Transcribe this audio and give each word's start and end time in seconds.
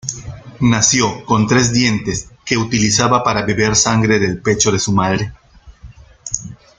Nació 0.61 1.23
con 1.25 1.45
tres 1.45 1.71
dientes 1.71 2.29
que 2.43 2.57
utilizaba 2.57 3.23
para 3.23 3.45
beber 3.45 3.75
sangre 3.75 4.17
del 4.17 4.41
pecho 4.41 4.71
de 4.71 4.79
su 4.79 4.91
madre. 4.93 5.31